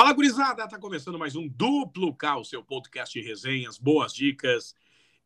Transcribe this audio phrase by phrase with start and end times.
[0.00, 0.66] Fala, gurizada!
[0.66, 4.74] Tá começando mais um Duplo K, o seu podcast de resenhas, boas dicas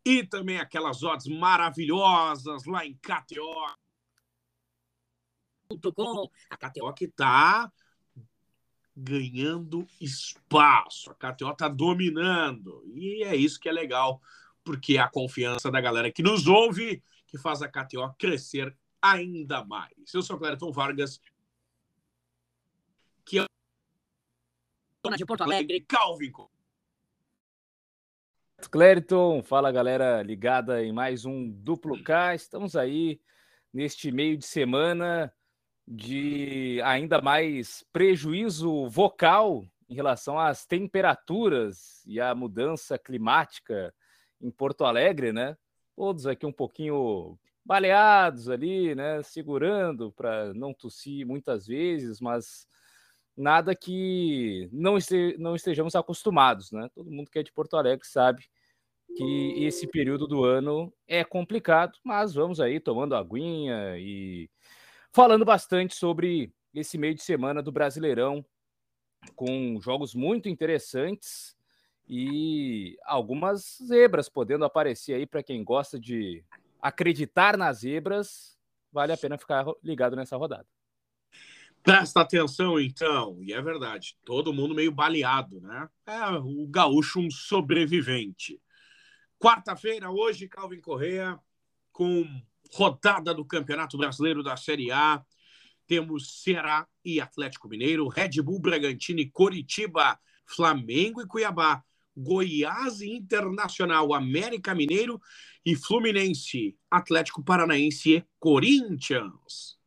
[0.05, 3.55] e também aquelas odds maravilhosas lá em KTO.
[6.51, 7.71] A KTO que tá
[8.97, 14.21] ganhando espaço, a KTO tá dominando e é isso que é legal,
[14.65, 19.65] porque é a confiança da galera que nos ouve que faz a KTO crescer ainda
[19.65, 20.13] mais.
[20.13, 21.21] Eu sou Clériton Vargas,
[23.25, 23.54] que é
[25.13, 26.33] de Porto Alegre, Calvin.
[28.71, 32.35] Clériton, fala galera ligada em mais um Duplo K.
[32.35, 33.21] Estamos aí
[33.71, 35.33] neste meio de semana
[35.87, 43.95] de ainda mais prejuízo vocal em relação às temperaturas e à mudança climática
[44.41, 45.55] em Porto Alegre, né?
[45.95, 49.23] Todos aqui um pouquinho baleados ali, né?
[49.23, 52.67] Segurando para não tossir muitas vezes, mas
[53.37, 56.89] nada que não, este, não estejamos acostumados, né?
[56.95, 58.45] Todo mundo que é de Porto Alegre sabe
[59.17, 64.51] que esse período do ano é complicado, mas vamos aí tomando aguinha e
[65.13, 68.45] falando bastante sobre esse meio de semana do Brasileirão,
[69.37, 71.57] com jogos muito interessantes
[72.09, 76.45] e algumas zebras podendo aparecer aí para quem gosta de
[76.83, 78.59] acreditar nas zebras,
[78.93, 80.67] vale a pena ficar ligado nessa rodada.
[81.85, 83.37] Presta atenção, então.
[83.43, 85.87] E é verdade, todo mundo meio baleado, né?
[86.07, 88.59] É o gaúcho um sobrevivente.
[89.39, 91.39] Quarta-feira, hoje, Calvin Correa,
[91.93, 92.25] com
[92.73, 95.23] rodada do Campeonato Brasileiro da Série A.
[95.87, 101.85] Temos Ceará e Atlético Mineiro, Red Bull Bragantino e Coritiba, Flamengo e Cuiabá,
[102.17, 105.21] Goiás e Internacional, América Mineiro
[105.63, 109.84] e Fluminense, Atlético Paranaense e Corinthians.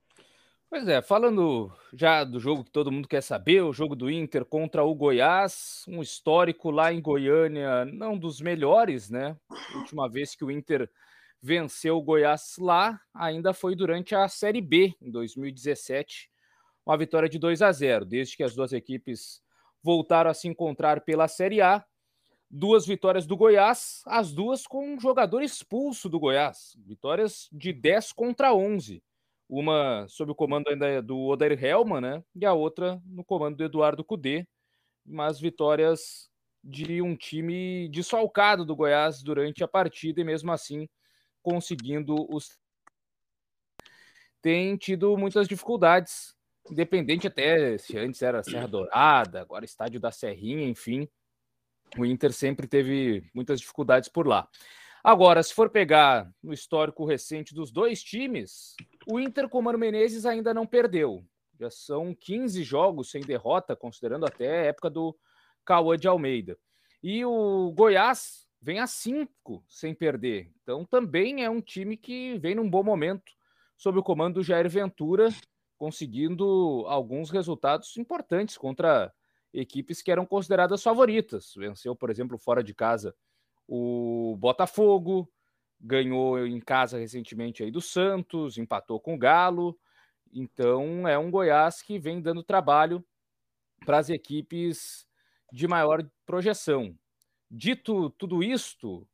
[0.70, 4.44] Pois é, falando já do jogo que todo mundo quer saber, o jogo do Inter
[4.44, 9.38] contra o Goiás, um histórico lá em Goiânia, não dos melhores, né?
[9.50, 10.90] A última vez que o Inter
[11.42, 16.30] venceu o Goiás lá, ainda foi durante a Série B, em 2017,
[16.86, 18.04] uma vitória de 2 a 0.
[18.04, 19.42] Desde que as duas equipes
[19.82, 21.82] voltaram a se encontrar pela Série A,
[22.52, 28.11] duas vitórias do Goiás, as duas com um jogador expulso do Goiás, vitórias de 10
[28.11, 29.02] contra 11
[29.49, 32.23] uma sob o comando ainda do Oder Hellman, né?
[32.35, 34.47] E a outra no comando do Eduardo Cudê.
[35.05, 36.30] Mas vitórias
[36.63, 40.87] de um time desfalcado do Goiás durante a partida e mesmo assim
[41.41, 42.58] conseguindo os
[44.41, 46.33] tem tido muitas dificuldades,
[46.69, 51.08] independente até se antes era Serra Dourada, agora estádio da Serrinha, enfim.
[51.97, 54.47] O Inter sempre teve muitas dificuldades por lá.
[55.03, 58.75] Agora, se for pegar no histórico recente dos dois times,
[59.10, 61.23] o Inter com o Mano Menezes ainda não perdeu.
[61.60, 65.18] Já são 15 jogos sem derrota, considerando até a época do
[65.66, 66.58] Cauã de Almeida.
[67.02, 70.52] E o Goiás vem a cinco sem perder.
[70.62, 73.32] Então também é um time que vem num bom momento
[73.76, 75.30] sob o comando do Jair Ventura,
[75.78, 79.14] conseguindo alguns resultados importantes contra
[79.54, 81.54] equipes que eram consideradas favoritas.
[81.56, 83.16] Venceu, por exemplo, fora de casa
[83.68, 85.30] o Botafogo,
[85.80, 89.77] ganhou em casa recentemente aí do Santos, empatou com o Galo.
[90.33, 93.04] Então é um Goiás que vem dando trabalho
[93.86, 95.08] para as equipes
[95.52, 96.98] de maior projeção.
[97.49, 99.08] Dito tudo isto,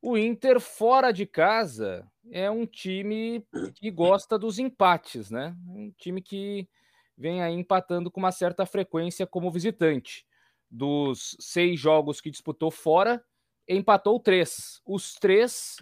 [0.00, 3.44] o Inter fora de casa é um time
[3.74, 5.56] que gosta dos empates, né?
[5.68, 6.68] Um time que
[7.16, 10.26] vem aí empatando com uma certa frequência como visitante.
[10.70, 13.24] Dos seis jogos que disputou fora,
[13.68, 14.80] empatou três.
[14.86, 15.76] Os três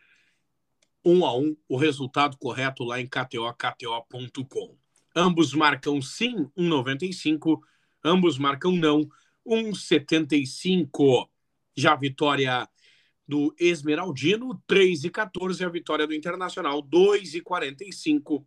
[1.03, 4.77] 1 a 1 o resultado correto lá em KTO, KTO.com.
[5.15, 7.59] Ambos marcam sim 1,95,
[8.03, 9.09] ambos marcam não
[9.45, 11.27] 1,75.
[11.75, 12.67] Já a vitória
[13.27, 15.65] do Esmeraldino, 3,14.
[15.65, 18.45] A vitória do Internacional, 2,45.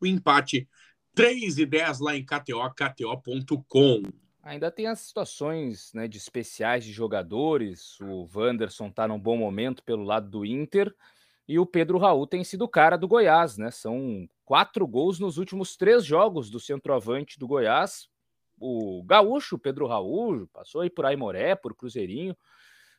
[0.00, 0.68] O empate,
[1.14, 4.02] 3 e 10 lá em KTO, KTO.com.
[4.42, 8.00] Ainda tem as situações né, de especiais de jogadores.
[8.00, 10.92] O Wanderson está num bom momento pelo lado do Inter.
[11.46, 13.70] E o Pedro Raul tem sido o cara do Goiás, né?
[13.70, 18.08] São quatro gols nos últimos três jogos do centroavante do Goiás.
[18.64, 22.36] O gaúcho, Pedro Raul, passou aí por Aimoré, por Cruzeirinho.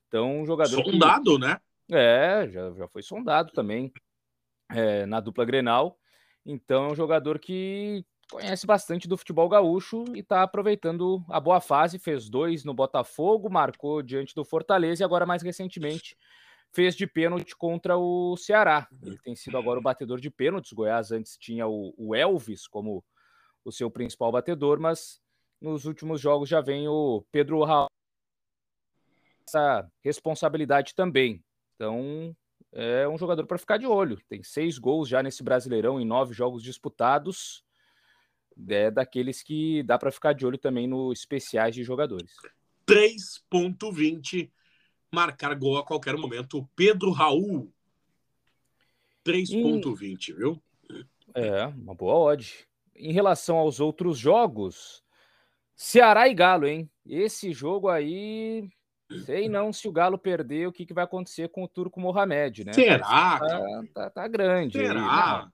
[0.09, 0.83] Então, um jogador.
[0.83, 1.45] Sondado, que...
[1.45, 1.57] né?
[1.89, 3.93] É, já, já foi sondado também
[4.69, 5.97] é, na dupla Grenal.
[6.45, 11.61] Então, é um jogador que conhece bastante do futebol gaúcho e está aproveitando a boa
[11.61, 11.97] fase.
[11.97, 16.17] Fez dois no Botafogo, marcou diante do Fortaleza e agora, mais recentemente,
[16.73, 18.85] fez de pênalti contra o Ceará.
[19.01, 20.73] Ele tem sido agora o batedor de pênaltis.
[20.73, 23.01] O Goiás antes tinha o, o Elvis como
[23.63, 25.22] o seu principal batedor, mas
[25.63, 27.87] nos últimos jogos já vem o Pedro Raul
[29.47, 31.43] essa responsabilidade também.
[31.75, 32.35] Então,
[32.71, 34.19] é um jogador para ficar de olho.
[34.27, 37.63] Tem seis gols já nesse Brasileirão em nove jogos disputados.
[38.67, 42.35] É daqueles que dá para ficar de olho também no especiais de jogadores.
[42.87, 44.51] 3.20
[45.11, 46.67] marcar gol a qualquer momento.
[46.75, 47.71] Pedro Raul
[49.25, 50.33] 3.20, e...
[50.33, 50.61] viu?
[51.33, 52.67] É, uma boa odd.
[52.95, 55.02] Em relação aos outros jogos,
[55.75, 56.89] Ceará e Galo, hein?
[57.05, 58.69] Esse jogo aí
[59.25, 62.65] Sei não se o Galo perder, o que, que vai acontecer com o Turco Mohamed,
[62.65, 62.73] né?
[62.73, 63.39] Será?
[63.39, 64.79] Tá, tá, tá, grande.
[64.79, 65.47] Será?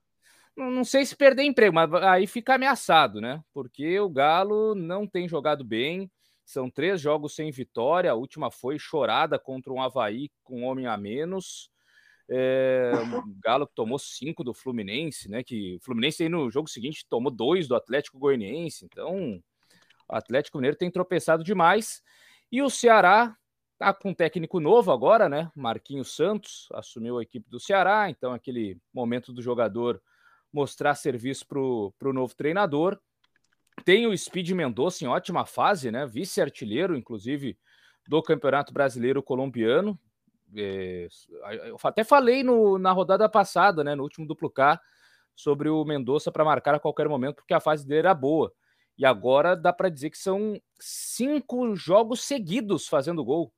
[0.55, 3.41] Não, não, sei se perder emprego, mas aí fica ameaçado, né?
[3.53, 6.09] Porque o Galo não tem jogado bem.
[6.45, 8.11] São três jogos sem vitória.
[8.11, 11.69] A última foi chorada contra um Havaí com um homem a menos.
[12.31, 15.43] É, o Galo tomou cinco do Fluminense, né?
[15.43, 18.85] Que o Fluminense aí no jogo seguinte tomou dois do Atlético Goianiense.
[18.85, 19.41] Então,
[20.09, 22.01] o Atlético Mineiro tem tropeçado demais.
[22.51, 23.37] E o Ceará
[23.79, 25.49] Tá com um técnico novo agora, né?
[25.55, 30.01] Marquinhos Santos assumiu a equipe do Ceará, então aquele momento do jogador
[30.51, 32.99] mostrar serviço para o novo treinador.
[33.85, 36.05] Tem o Speed Mendonça em ótima fase, né?
[36.05, 37.57] Vice-artilheiro, inclusive,
[38.05, 39.97] do Campeonato Brasileiro Colombiano.
[40.53, 41.07] É,
[41.69, 43.95] eu até falei no, na rodada passada, né?
[43.95, 44.77] No último duplo K,
[45.33, 48.53] sobre o Mendonça para marcar a qualquer momento, porque a fase dele era boa.
[48.99, 53.49] E agora dá para dizer que são cinco jogos seguidos fazendo gol.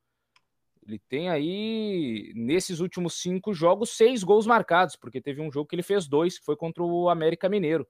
[0.86, 5.74] Ele tem aí, nesses últimos cinco jogos, seis gols marcados, porque teve um jogo que
[5.74, 7.88] ele fez dois, que foi contra o América Mineiro.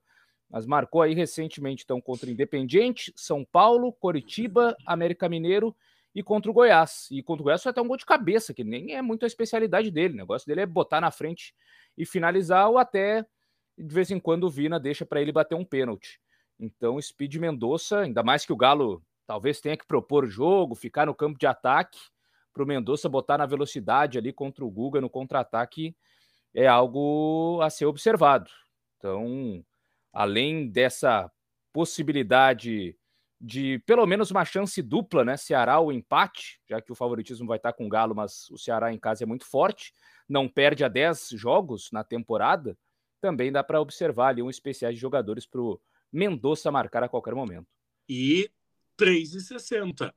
[0.48, 5.76] Mas marcou aí recentemente, então, contra o Independiente, São Paulo, Coritiba, América Mineiro
[6.14, 7.06] e contra o Goiás.
[7.10, 9.26] E contra o Goiás foi até um gol de cabeça, que nem é muito a
[9.26, 10.14] especialidade dele.
[10.14, 11.54] O negócio dele é botar na frente
[11.98, 13.26] e finalizar, ou até,
[13.76, 16.18] de vez em quando, o Vina deixa para ele bater um pênalti.
[16.62, 21.14] Então, Speed Mendonça, ainda mais que o Galo talvez tenha que propor jogo, ficar no
[21.14, 21.98] campo de ataque
[22.52, 25.96] para o Mendonça botar na velocidade ali contra o Guga no contra-ataque
[26.54, 28.48] é algo a ser observado.
[28.96, 29.64] Então,
[30.12, 31.28] além dessa
[31.72, 32.96] possibilidade
[33.40, 35.36] de pelo menos uma chance dupla, né?
[35.36, 38.92] Ceará o empate, já que o favoritismo vai estar com o Galo, mas o Ceará
[38.92, 39.92] em casa é muito forte,
[40.28, 42.78] não perde a 10 jogos na temporada.
[43.20, 45.80] Também dá para observar ali um especial de jogadores para o
[46.12, 47.66] Mendonça marcar a qualquer momento.
[48.08, 48.50] E
[48.98, 50.12] 3,60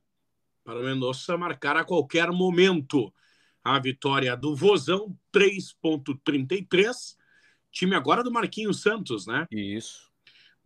[0.62, 3.12] para o Mendonça marcar a qualquer momento.
[3.62, 7.16] A vitória do Vozão, 3,33.
[7.70, 9.46] Time agora do Marquinhos Santos, né?
[9.50, 10.10] Isso.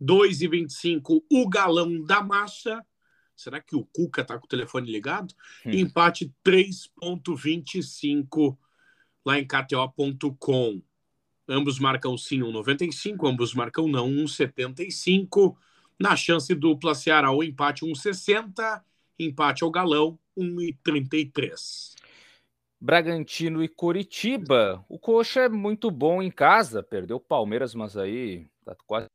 [0.01, 2.83] 2,25 o Galão da Massa.
[3.35, 5.33] Será que o Cuca tá com o telefone ligado?
[5.65, 5.71] Hum.
[5.71, 8.57] Empate 3,25
[9.25, 10.81] lá em KTO.com.
[11.51, 15.57] Ambos marcam sim 1,95, ambos marcam não 1,75.
[15.99, 18.81] Na chance dupla Ceará, o empate 1,60
[19.19, 21.93] empate ao Galão, 1,33.
[22.79, 24.83] Bragantino e Coritiba.
[24.87, 29.07] O Coxa é muito bom em casa, perdeu o Palmeiras, mas aí tá quase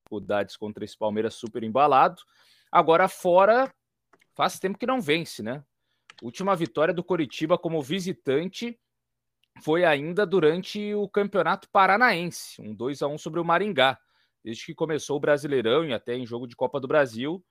[0.00, 2.22] dificuldades contra esse Palmeiras super embalado.
[2.70, 3.68] Agora fora,
[4.34, 5.64] faz tempo que não vence, né?
[6.22, 8.78] Última vitória do Coritiba como visitante
[9.62, 13.98] foi ainda durante o Campeonato Paranaense, um 2 a 1 sobre o Maringá.
[14.42, 17.44] Desde que começou o Brasileirão e até em jogo de Copa do Brasil,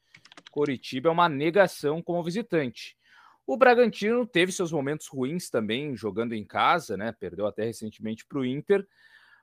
[0.49, 2.97] Coritiba é uma negação como visitante.
[3.45, 7.11] O Bragantino teve seus momentos ruins também jogando em casa, né?
[7.11, 8.85] Perdeu até recentemente para o Inter,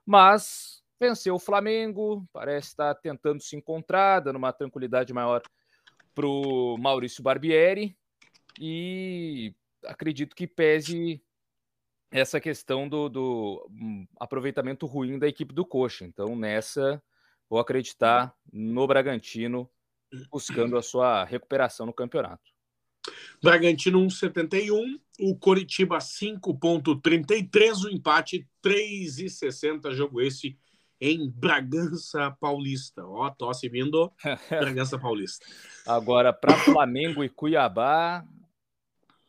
[0.05, 5.41] mas venceu o Flamengo, parece estar tentando se encontrar, dando uma tranquilidade maior
[6.13, 7.97] para o Maurício Barbieri
[8.59, 9.53] e
[9.83, 11.21] acredito que pese
[12.11, 16.05] essa questão do, do hum, aproveitamento ruim da equipe do Coxa.
[16.05, 17.01] Então, nessa,
[17.49, 19.69] vou acreditar no Bragantino
[20.31, 22.43] buscando a sua recuperação no campeonato.
[23.41, 29.93] Bragantino 1,71, o Coritiba 5,33, o empate 3,60.
[29.93, 30.57] Jogo esse
[30.99, 33.05] em Bragança Paulista.
[33.05, 34.11] Ó, tosse vindo,
[34.49, 35.45] Bragança Paulista.
[35.85, 38.25] Agora, para Flamengo e Cuiabá,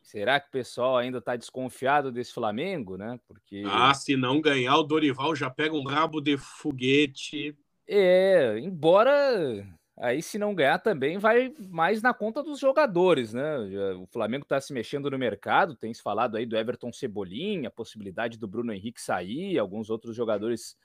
[0.07, 3.19] será que o pessoal ainda está desconfiado desse Flamengo, né?
[3.27, 3.65] Porque...
[3.67, 7.59] Ah, se não ganhar, o Dorival já pega um rabo de foguete.
[7.89, 9.67] É, embora
[9.99, 13.59] aí se não ganhar também vai mais na conta dos jogadores, né?
[13.97, 17.73] O Flamengo está se mexendo no mercado, tem se falado aí do Everton Cebolinha, a
[17.73, 20.77] possibilidade do Bruno Henrique sair, alguns outros jogadores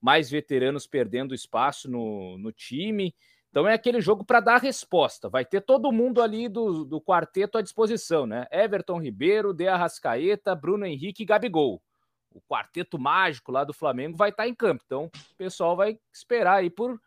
[0.00, 3.14] mais veteranos perdendo espaço no, no time.
[3.54, 5.28] Então é aquele jogo para dar resposta.
[5.28, 8.48] Vai ter todo mundo ali do, do quarteto à disposição, né?
[8.50, 11.80] Everton Ribeiro, De Arrascaeta, Bruno Henrique e Gabigol.
[12.32, 14.82] O quarteto mágico lá do Flamengo vai estar tá em campo.
[14.84, 17.00] Então o pessoal vai esperar aí por,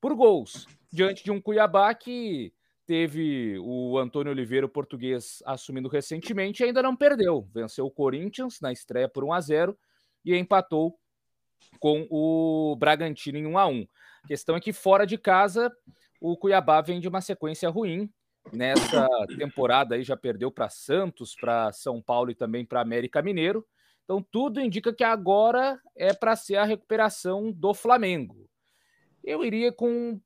[0.00, 0.66] por gols.
[0.92, 2.52] Diante de um Cuiabá que
[2.84, 7.48] teve o Antônio Oliveira, o português, assumindo recentemente e ainda não perdeu.
[7.54, 9.78] Venceu o Corinthians na estreia por 1 a 0
[10.24, 10.98] e empatou
[11.78, 13.86] com o Bragantino em 1 a 1.
[14.24, 15.74] A questão é que fora de casa
[16.20, 18.08] o Cuiabá vem de uma sequência ruim.
[18.52, 23.66] Nessa temporada aí já perdeu para Santos, para São Paulo e também para América Mineiro.
[24.04, 28.48] Então tudo indica que agora é para ser a recuperação do Flamengo.
[29.22, 30.20] Eu iria com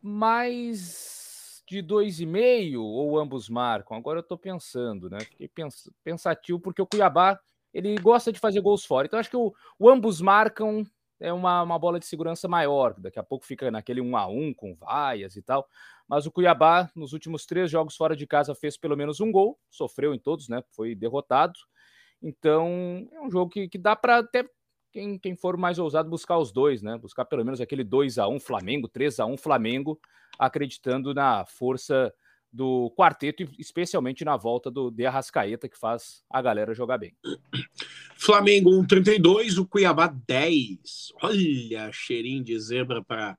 [0.00, 3.96] mais de dois e meio ou ambos marcam.
[3.96, 5.20] Agora eu estou pensando, né?
[5.20, 7.38] Fiquei pens pensativo porque o Cuiabá
[7.72, 9.06] ele gosta de fazer gols fora.
[9.06, 10.84] Então acho que o, o ambos marcam
[11.20, 12.94] é uma, uma bola de segurança maior.
[12.98, 15.68] Daqui a pouco fica naquele 1 a 1 com vaias e tal.
[16.06, 19.58] Mas o Cuiabá, nos últimos três jogos fora de casa, fez pelo menos um gol,
[19.70, 20.62] sofreu em todos, né?
[20.70, 21.58] Foi derrotado.
[22.22, 24.44] Então é um jogo que, que dá para até
[24.90, 26.96] quem, quem for mais ousado buscar os dois, né?
[26.96, 30.00] Buscar pelo menos aquele 2 a 1 Flamengo, 3 a 1 Flamengo,
[30.38, 32.12] acreditando na força
[32.52, 37.14] do quarteto, especialmente na volta do De Arrascaeta, que faz a galera jogar bem.
[38.16, 41.12] Flamengo 1,32, o Cuiabá 10.
[41.22, 43.38] Olha, cheirinho de zebra para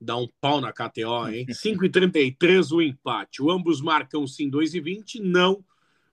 [0.00, 1.46] dar um pau na KTO, hein?
[1.52, 3.42] 5,33 o empate.
[3.42, 5.64] O ambos marcam sim 2,20, não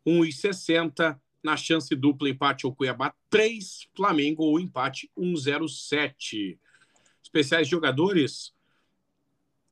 [0.06, 1.20] 1,60.
[1.42, 6.60] Na chance dupla, empate o Cuiabá 3, Flamengo ou empate 1,07.
[7.24, 8.54] Especiais jogadores,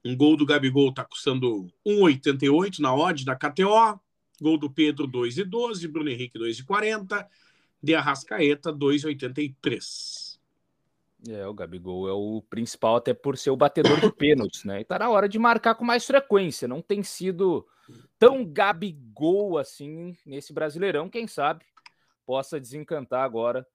[0.04, 4.00] um gol do Gabigol está custando 1,88 na odd da KTO.
[4.39, 7.25] Gol do Pedro 2,12, Bruno Henrique 2,40,
[7.82, 10.38] de Arrascaeta 2,83.
[11.27, 14.82] É, o Gabigol é o principal até por ser o batedor de pênaltis, né?
[14.82, 16.68] E tá na hora de marcar com mais frequência.
[16.68, 17.66] Não tem sido
[18.20, 21.66] tão Gabigol assim nesse Brasileirão, quem sabe
[22.27, 23.66] possa desencantar agora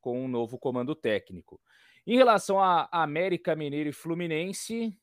[0.00, 1.60] com um novo comando técnico.
[2.06, 4.98] Em relação a América Mineiro e Fluminense,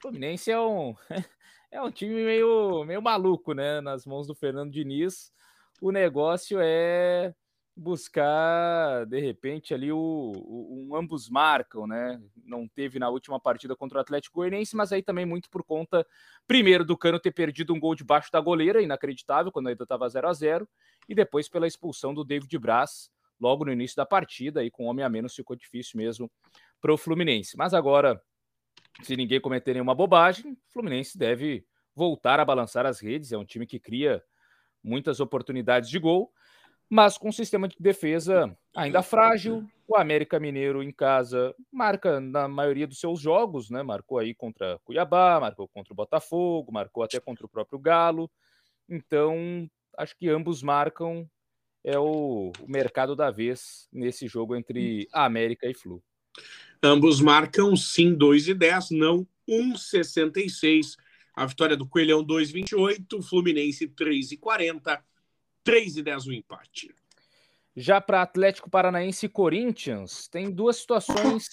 [0.00, 0.94] Fluminense é um,
[1.70, 3.80] é um time meio, meio maluco, né?
[3.80, 5.32] Nas mãos do Fernando Diniz.
[5.80, 7.34] O negócio é
[7.76, 12.20] buscar, de repente, ali o, o, um ambos marcam, né?
[12.44, 16.04] Não teve na última partida contra o Atlético Goianiense, mas aí também muito por conta,
[16.46, 20.28] primeiro, do Cano ter perdido um gol debaixo da goleira, inacreditável, quando ainda estava 0
[20.28, 20.68] a 0
[21.08, 24.88] e depois pela expulsão do David Braz, logo no início da partida, aí com um
[24.88, 26.28] homem a menos ficou difícil mesmo
[26.80, 27.56] para o Fluminense.
[27.56, 28.20] Mas agora
[29.02, 31.64] se ninguém cometer nenhuma bobagem, o Fluminense deve
[31.94, 33.32] voltar a balançar as redes.
[33.32, 34.22] É um time que cria
[34.82, 36.32] muitas oportunidades de gol,
[36.88, 39.66] mas com um sistema de defesa ainda frágil.
[39.86, 43.82] O América Mineiro em casa marca na maioria dos seus jogos, né?
[43.82, 48.30] Marcou aí contra Cuiabá, marcou contra o Botafogo, marcou até contra o próprio Galo.
[48.86, 51.28] Então, acho que ambos marcam
[51.84, 56.02] é o, mercado da vez nesse jogo entre América e Flu.
[56.82, 60.96] Ambos marcam sim 2 e 10, não 1,66.
[61.34, 65.04] A vitória do Coelhão 2,28, Fluminense 3 e 40,
[65.64, 66.94] 3 e 10 o empate.
[67.76, 71.48] Já para Atlético Paranaense e Corinthians, tem duas situações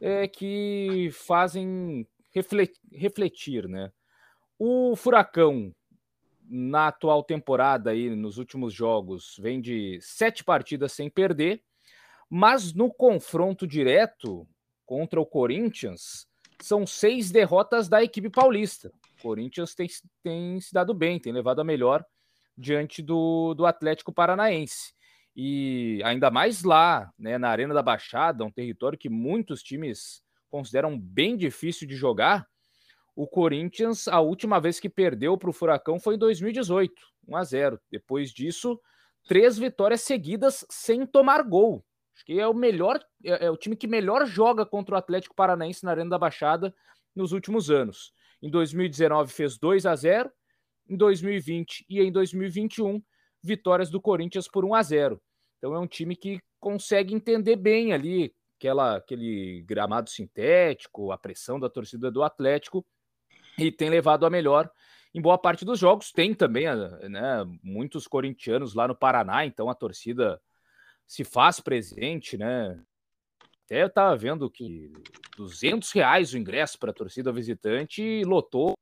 [0.00, 2.06] é, que fazem
[2.90, 3.92] refletir, né?
[4.58, 5.74] O Furacão,
[6.48, 11.62] na atual temporada, aí, nos últimos jogos, vem de sete partidas sem perder
[12.34, 14.48] mas no confronto direto
[14.86, 16.26] contra o Corinthians,
[16.62, 18.90] são seis derrotas da equipe paulista.
[19.18, 19.86] O Corinthians tem,
[20.22, 22.02] tem se dado bem, tem levado a melhor
[22.56, 24.94] diante do, do Atlético Paranaense.
[25.36, 30.98] E ainda mais lá, né, na Arena da Baixada, um território que muitos times consideram
[30.98, 32.48] bem difícil de jogar.
[33.14, 36.94] O Corinthians, a última vez que perdeu para o Furacão foi em 2018,
[37.28, 37.80] 1 a 0.
[37.90, 38.80] Depois disso,
[39.28, 41.84] três vitórias seguidas sem tomar gol.
[42.14, 45.34] Acho que é o melhor, é, é, o time que melhor joga contra o Atlético
[45.34, 46.74] Paranaense na Arena da Baixada
[47.14, 48.12] nos últimos anos.
[48.42, 50.30] Em 2019 fez 2 a 0,
[50.88, 53.02] em 2020 e em 2021
[53.42, 55.22] vitórias do Corinthians por 1 a 0.
[55.58, 61.58] Então é um time que consegue entender bem ali aquela, aquele gramado sintético, a pressão
[61.58, 62.84] da torcida do Atlético,
[63.58, 64.70] e tem levado a melhor
[65.14, 66.12] em boa parte dos jogos.
[66.12, 66.66] Tem também
[67.08, 70.40] né, muitos corintianos lá no Paraná, então a torcida
[71.12, 72.82] se faz presente, né?
[73.66, 74.90] Até eu vendo que
[75.36, 78.72] 200 reais o ingresso para a torcida visitante lotou.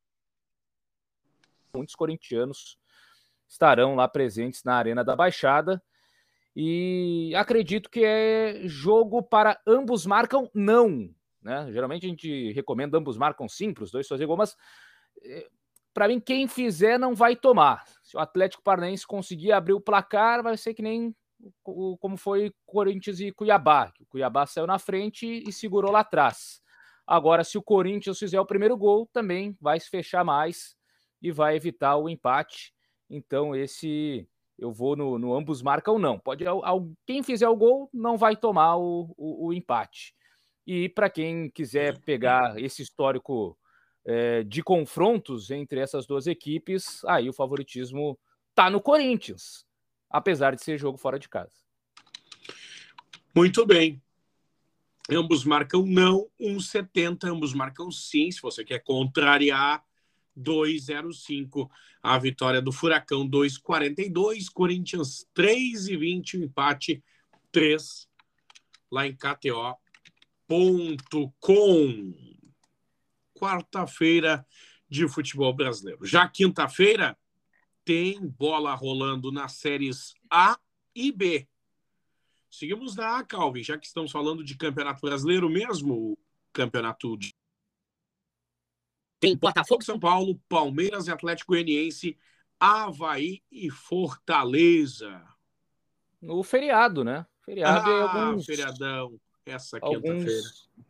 [1.74, 2.78] Muitos corintianos
[3.48, 5.82] estarão lá presentes na Arena da Baixada.
[6.54, 11.12] E acredito que é jogo para ambos marcam não.
[11.42, 11.72] Né?
[11.72, 14.56] Geralmente a gente recomenda ambos marcam sim para os dois fazer gol, mas
[15.24, 15.48] eh,
[15.92, 17.84] para mim, quem fizer não vai tomar.
[18.04, 21.12] Se o Atlético Paranaense conseguir abrir o placar, vai ser que nem
[21.62, 23.92] como foi Corinthians e Cuiabá.
[24.00, 26.60] O Cuiabá saiu na frente e segurou lá atrás.
[27.06, 30.76] Agora, se o Corinthians fizer o primeiro gol, também vai se fechar mais
[31.20, 32.72] e vai evitar o empate.
[33.08, 34.28] Então, esse
[34.60, 36.18] eu vou no, no ambos marcam não.
[36.18, 36.44] Pode
[37.06, 40.14] quem fizer o gol não vai tomar o, o, o empate.
[40.66, 43.58] E para quem quiser pegar esse histórico
[44.04, 48.18] é, de confrontos entre essas duas equipes, aí o favoritismo
[48.54, 49.64] tá no Corinthians,
[50.10, 51.54] apesar de ser jogo fora de casa.
[53.34, 54.02] Muito bem.
[55.10, 57.24] Ambos marcam não, 1,70.
[57.28, 59.84] Ambos marcam sim, se você quer contrariar.
[60.36, 61.70] 2,05.
[62.02, 64.46] A vitória do Furacão, 2,42.
[64.52, 66.34] Corinthians, 3,20.
[66.34, 67.02] O empate,
[67.52, 68.08] 3.
[68.90, 69.78] Lá em KTO.com
[73.40, 74.46] quarta-feira
[74.88, 76.04] de futebol brasileiro.
[76.04, 77.16] Já quinta-feira
[77.90, 80.56] tem bola rolando nas séries A
[80.94, 81.48] e B.
[82.48, 86.16] Seguimos na A, Calvin, já que estamos falando de campeonato brasileiro mesmo,
[86.52, 87.34] campeonato de.
[89.18, 92.16] Tem Botafogo, São Paulo, Palmeiras e Atlético Goianiense,
[92.60, 95.20] Havaí e Fortaleza.
[96.22, 97.26] No feriado, né?
[97.44, 98.46] Feriado ah, e alguns.
[98.46, 100.42] Feriadão essa quinta-feira.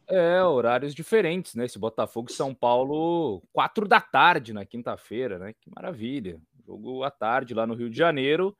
[0.07, 1.65] É, horários diferentes, né?
[1.65, 5.55] Esse Botafogo São Paulo, quatro da tarde na quinta-feira, né?
[5.55, 6.39] Que maravilha.
[6.71, 8.57] Jogo à tarde lá no Rio de Janeiro.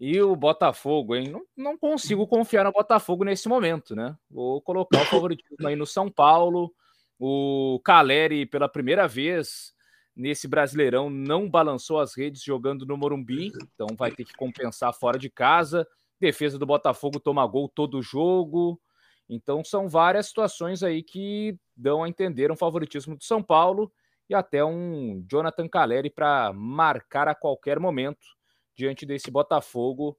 [0.00, 1.30] E o Botafogo, hein?
[1.30, 4.16] Não, não consigo confiar no Botafogo nesse momento, né?
[4.28, 6.74] Vou colocar o favoritismo aí no São Paulo.
[7.18, 9.74] O Caleri, pela primeira vez
[10.16, 15.18] nesse Brasileirão, não balançou as redes jogando no Morumbi, então vai ter que compensar fora
[15.18, 15.86] de casa.
[16.18, 18.80] Defesa do Botafogo toma gol todo jogo.
[19.28, 23.92] Então são várias situações aí que dão a entender um favoritismo do São Paulo
[24.30, 28.24] e até um Jonathan Caleri para marcar a qualquer momento
[28.76, 30.16] diante desse Botafogo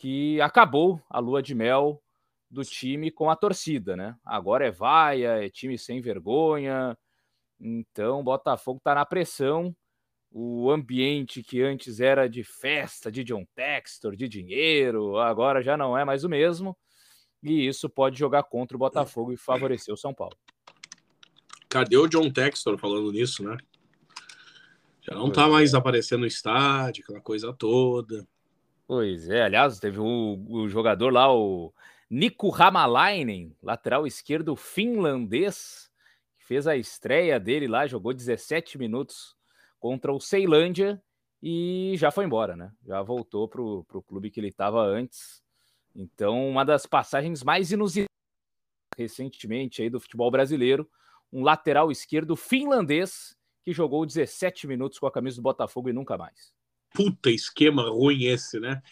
[0.00, 2.02] que acabou a lua de mel
[2.50, 4.16] do time com a torcida, né?
[4.24, 6.98] Agora é vaia, é time sem vergonha.
[7.60, 9.74] Então, o Botafogo está na pressão.
[10.28, 15.96] O ambiente que antes era de festa, de John Textor, de dinheiro, agora já não
[15.96, 16.76] é mais o mesmo
[17.42, 20.36] e isso pode jogar contra o Botafogo e favorecer o São Paulo.
[21.72, 23.56] Cadê o John Textor falando nisso, né?
[25.00, 25.76] Já não tá mais é.
[25.78, 28.28] aparecendo no estádio, aquela coisa toda.
[28.86, 31.72] Pois é, aliás, teve o, o jogador lá, o
[32.10, 35.90] Nico Ramalainen, lateral esquerdo finlandês,
[36.36, 39.34] que fez a estreia dele lá, jogou 17 minutos
[39.80, 41.02] contra o Ceilândia
[41.42, 42.70] e já foi embora, né?
[42.86, 45.42] Já voltou pro, pro clube que ele estava antes.
[45.96, 48.12] Então, uma das passagens mais inusitadas
[48.98, 50.86] recentemente aí do futebol brasileiro,
[51.32, 56.18] um lateral esquerdo finlandês que jogou 17 minutos com a camisa do Botafogo e nunca
[56.18, 56.52] mais.
[56.94, 58.82] Puta esquema ruim esse, né?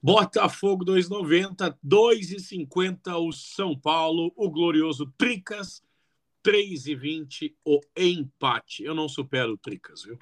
[0.00, 5.82] Botafogo 2,90, 2,50 o São Paulo, o glorioso Tricas,
[6.44, 8.84] 3,20 o empate.
[8.84, 10.18] Eu não supero o Tricas, viu?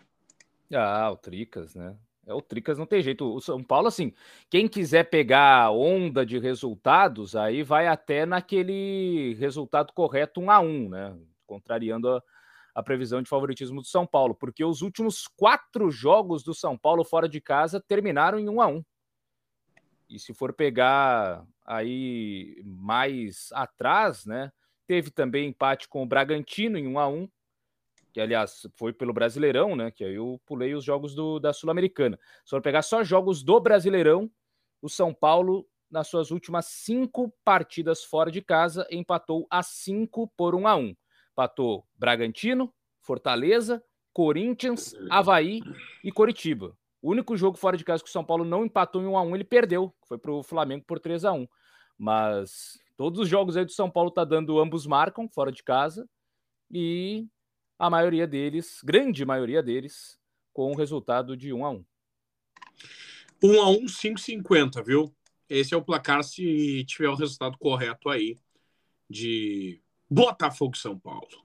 [0.72, 1.94] Ah, o Tricas, né?
[2.26, 3.32] É o Tricas, não tem jeito.
[3.32, 4.12] O São Paulo, assim,
[4.50, 10.88] quem quiser pegar onda de resultados, aí vai até naquele resultado correto 1 a 1
[10.88, 11.16] né?
[11.46, 12.22] Contrariando a,
[12.74, 17.04] a previsão de favoritismo do São Paulo, porque os últimos quatro jogos do São Paulo
[17.04, 18.84] fora de casa terminaram em 1 a 1
[20.10, 24.52] E se for pegar aí mais atrás, né?
[24.86, 27.28] Teve também empate com o Bragantino em 1 a 1
[28.16, 29.90] que aliás foi pelo Brasileirão, né?
[29.90, 32.18] Que aí eu pulei os jogos do, da Sul-Americana.
[32.46, 34.30] Se for pegar só jogos do Brasileirão,
[34.80, 40.54] o São Paulo, nas suas últimas cinco partidas fora de casa, empatou a cinco por
[40.54, 40.96] um a um.
[41.36, 42.72] Empatou Bragantino,
[43.02, 45.60] Fortaleza, Corinthians, Havaí
[46.02, 46.74] e Coritiba.
[47.02, 49.22] O único jogo fora de casa que o São Paulo não empatou em 1 a
[49.22, 51.46] 1 ele perdeu, foi para o Flamengo por 3 a 1
[51.98, 56.08] Mas todos os jogos aí do São Paulo tá dando ambos marcam fora de casa
[56.70, 57.28] e
[57.78, 60.18] a maioria deles, grande maioria deles,
[60.54, 61.84] com o resultado de 1 a 1.
[63.44, 65.14] 1 a 1, 5,50, viu?
[65.50, 68.38] Esse é o placar se tiver o resultado correto aí.
[69.08, 71.44] de Botafogo São Paulo.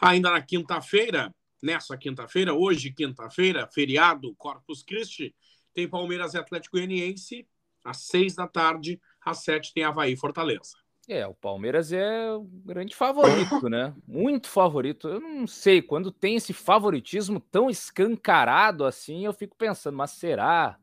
[0.00, 5.34] Ainda na quinta-feira, nessa quinta-feira, hoje, quinta-feira, feriado Corpus Christi,
[5.72, 7.46] tem Palmeiras e Atlético Goianiense,
[7.84, 10.76] às seis da tarde, às sete tem Havaí e Fortaleza.
[11.08, 13.94] É, o Palmeiras é o grande favorito, né?
[14.06, 15.08] Muito favorito.
[15.08, 20.78] Eu não sei, quando tem esse favoritismo tão escancarado assim, eu fico pensando, mas será?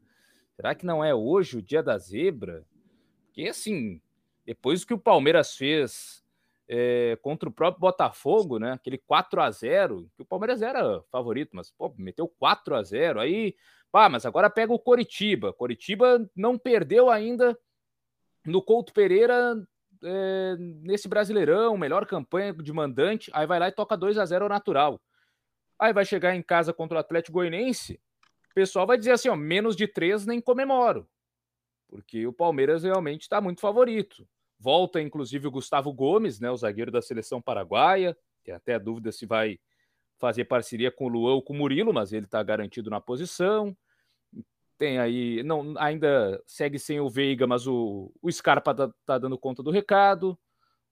[0.55, 2.65] Será que não é hoje o dia da zebra?
[3.25, 4.01] Porque assim,
[4.45, 6.21] depois que o Palmeiras fez
[6.69, 8.73] é, contra o próprio Botafogo, né?
[8.73, 13.19] Aquele 4 a 0 que o Palmeiras era favorito, mas pô, meteu 4 a 0
[13.19, 13.55] aí,
[13.91, 15.51] pá, mas agora pega o Coritiba.
[15.51, 17.57] Coritiba não perdeu ainda
[18.45, 19.55] no Couto Pereira
[20.03, 24.47] é, nesse Brasileirão, melhor campanha de mandante, aí vai lá e toca 2 a 0
[24.47, 25.01] natural.
[25.79, 27.99] Aí vai chegar em casa contra o Atlético Goianiense,
[28.51, 31.09] o pessoal vai dizer assim, ó, menos de três nem comemoro.
[31.87, 34.27] Porque o Palmeiras realmente está muito favorito.
[34.59, 38.15] Volta, inclusive, o Gustavo Gomes, né, o zagueiro da seleção paraguaia.
[38.43, 39.57] Tem até dúvida se vai
[40.17, 43.75] fazer parceria com o Luan ou com o Murilo, mas ele está garantido na posição.
[44.77, 49.37] Tem aí, não, ainda segue sem o Veiga, mas o, o Scarpa tá, tá dando
[49.37, 50.37] conta do recado.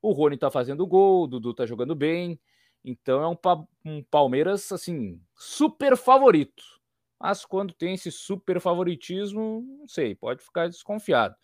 [0.02, 2.40] O Rony tá fazendo gol, o Dudu tá jogando bem.
[2.84, 3.38] Então é um,
[3.86, 6.64] um Palmeiras, assim, super favorito.
[7.20, 11.36] Mas quando tem esse super favoritismo, não sei, pode ficar desconfiado.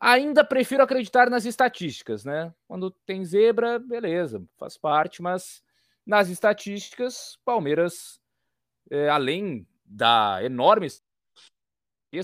[0.00, 2.54] Ainda prefiro acreditar nas estatísticas, né?
[2.68, 5.62] Quando tem zebra, beleza, faz parte, mas
[6.04, 8.20] nas estatísticas, Palmeiras,
[8.90, 10.88] é, além da enorme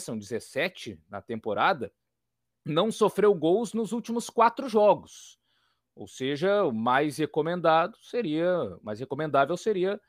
[0.01, 1.93] são 17 na temporada,
[2.65, 5.39] não sofreu gols nos últimos quatro jogos.
[5.95, 8.49] Ou seja, o mais recomendado seria,
[8.83, 10.01] mais recomendável seria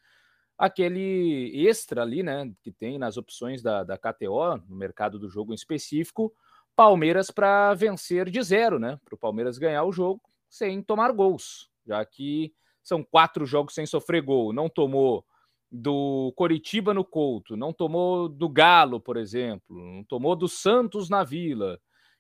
[0.58, 5.52] aquele extra ali, né, que tem nas opções da, da KTO, no mercado do jogo
[5.52, 6.34] em específico,
[6.76, 11.70] Palmeiras para vencer de zero, né, para o Palmeiras ganhar o jogo sem tomar gols,
[11.86, 15.26] já que são quatro jogos sem sofrer gol, não tomou
[15.72, 21.24] do Coritiba no Couto, não tomou do Galo, por exemplo, não tomou do Santos na
[21.24, 21.80] Vila.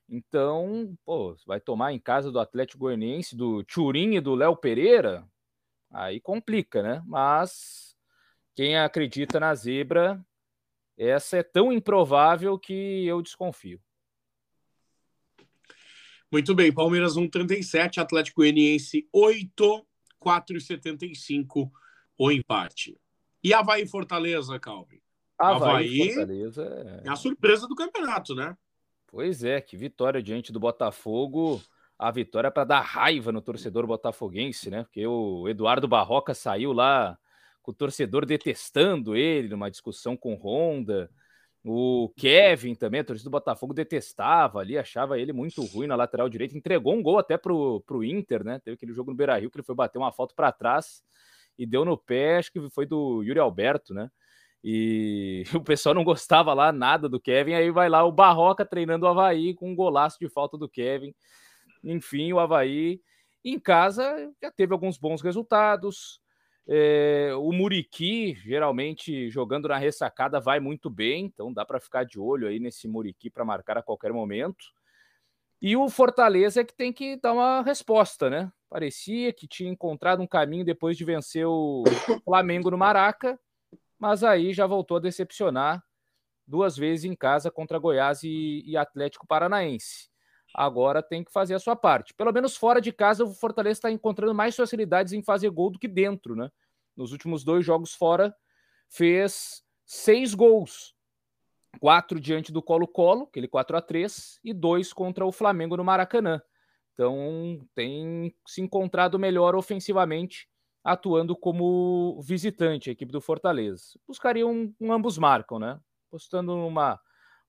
[0.10, 5.28] Então, pô, vai tomar em casa do Atlético Goianiense, do Turim e do Léo Pereira,
[5.92, 7.04] aí complica, né?
[7.06, 7.96] Mas
[8.56, 10.24] quem acredita na zebra,
[10.98, 13.80] essa é tão improvável que eu desconfio.
[16.34, 19.86] Muito bem, Palmeiras 1,37, Atlético Goianiense 8,
[20.20, 21.70] 4,75
[22.18, 23.00] o empate.
[23.44, 25.00] E Havaí Fortaleza, Calvin?
[25.38, 27.08] Havaí, Havaí Fortaleza é...
[27.08, 28.58] é a surpresa do campeonato, né?
[29.06, 31.62] Pois é, que vitória diante do Botafogo.
[32.00, 34.82] A vitória para dar raiva no torcedor botafoguense, né?
[34.86, 37.16] Porque o Eduardo Barroca saiu lá
[37.62, 41.12] com o torcedor detestando ele numa discussão com Honda.
[41.66, 46.28] O Kevin também, a torcida do Botafogo detestava ali, achava ele muito ruim na lateral
[46.28, 46.58] direita.
[46.58, 48.60] Entregou um gol até pro, pro Inter, né?
[48.60, 51.02] Teve aquele jogo no Beira Rio que ele foi bater uma falta para trás
[51.58, 54.10] e deu no pé, acho que foi do Yuri Alberto, né?
[54.64, 59.06] E o pessoal não gostava lá nada do Kevin, aí vai lá o Barroca treinando
[59.06, 61.14] o Havaí com um golaço de falta do Kevin.
[61.84, 63.02] Enfim, o Havaí
[63.44, 66.22] em casa já teve alguns bons resultados.
[66.68, 72.20] É, o Muriqui, geralmente jogando na ressacada, vai muito bem, então dá para ficar de
[72.20, 74.64] olho aí nesse Muriqui para marcar a qualquer momento.
[75.62, 78.52] E o Fortaleza é que tem que dar uma resposta, né?
[78.70, 81.84] Parecia que tinha encontrado um caminho depois de vencer o
[82.26, 83.40] Flamengo no Maraca,
[83.98, 85.84] mas aí já voltou a decepcionar
[86.46, 90.13] duas vezes em casa contra Goiás e, e Atlético Paranaense.
[90.54, 92.14] Agora tem que fazer a sua parte.
[92.14, 95.80] Pelo menos fora de casa, o Fortaleza está encontrando mais facilidades em fazer gol do
[95.80, 96.50] que dentro, né?
[96.96, 98.36] Nos últimos dois jogos fora,
[98.88, 100.94] fez seis gols
[101.80, 106.42] quatro diante do Colo-Colo, aquele 4 a 3 e dois contra o Flamengo no Maracanã.
[106.94, 110.48] Então, tem se encontrado melhor ofensivamente,
[110.84, 114.00] atuando como visitante, a equipe do Fortaleza.
[114.08, 115.80] Buscaria um, um ambos marcam, né?
[116.12, 117.00] Postando numa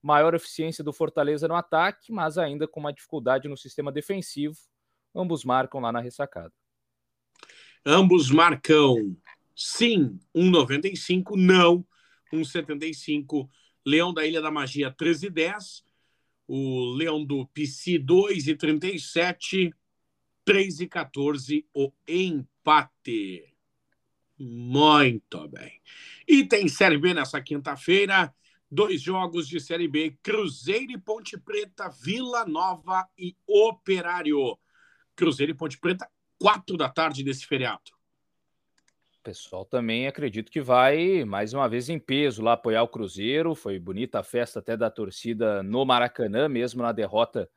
[0.05, 4.55] maior eficiência do Fortaleza no ataque, mas ainda com uma dificuldade no sistema defensivo.
[5.15, 6.53] Ambos marcam lá na ressacada.
[7.83, 9.17] Ambos marcam
[9.55, 11.83] sim, 1,95, não,
[12.31, 13.49] 1,75
[13.83, 15.83] Leão da Ilha da Magia 13 e 10.
[16.47, 19.73] O Leão do PC 2 e 37.
[20.43, 23.51] 3 e 14 o empate.
[24.37, 25.81] Muito bem.
[26.27, 28.31] E tem Série B nessa quinta-feira.
[28.69, 34.57] Dois jogos de Série B: Cruzeiro e Ponte Preta, Vila Nova e Operário.
[35.15, 37.95] Cruzeiro e Ponte Preta, quatro da tarde desse feriado
[39.25, 43.55] pessoal também acredito que vai mais uma vez em peso lá apoiar o Cruzeiro.
[43.55, 47.49] Foi bonita a festa até da torcida no Maracanã, mesmo na derrota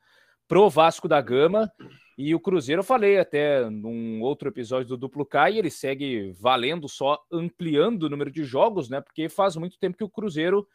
[0.47, 1.71] pro Vasco da Gama.
[2.17, 6.31] E o Cruzeiro, eu falei até num outro episódio do Duplo K, e ele segue
[6.31, 8.99] valendo só ampliando o número de jogos, né?
[8.99, 10.67] Porque faz muito tempo que o Cruzeiro